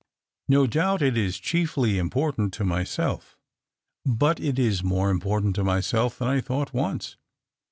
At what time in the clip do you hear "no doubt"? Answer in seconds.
0.47-1.03